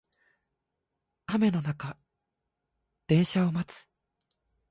[1.27, 1.95] 雨の中
[3.07, 3.87] 電車を待つ